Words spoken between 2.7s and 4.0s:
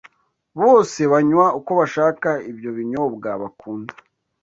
binyobwa bakunda,